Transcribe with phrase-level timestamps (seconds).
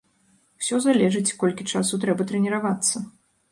[0.63, 3.07] Усё залежыць, колькі часу трэба трэніравацца.